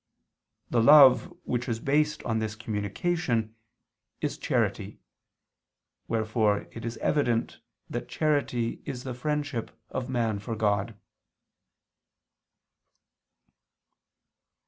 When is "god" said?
10.55-10.97